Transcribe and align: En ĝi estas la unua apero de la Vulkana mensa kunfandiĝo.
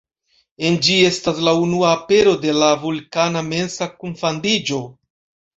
En 0.69 0.77
ĝi 0.85 0.95
estas 1.09 1.41
la 1.49 1.53
unua 1.65 1.91
apero 1.97 2.33
de 2.47 2.55
la 2.63 2.71
Vulkana 2.87 3.47
mensa 3.53 3.93
kunfandiĝo. 4.03 4.85